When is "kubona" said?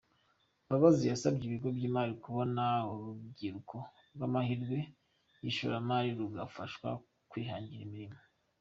2.23-2.63